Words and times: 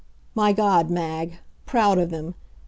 My 0.33 0.51
God, 0.51 0.89
Mag! 0.89 1.37
Proud 1.67 1.99
of 1.99 2.09
him. 2.09 2.33